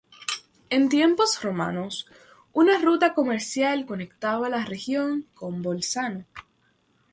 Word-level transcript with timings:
En 0.71 0.89
tiempos 0.89 1.39
romanos 1.43 2.07
una 2.53 2.79
ruta 2.79 3.13
comercial 3.13 3.85
conectaba 3.85 4.49
la 4.49 4.65
región 4.65 5.27
con 5.35 5.61
Bolzano. 5.61 6.25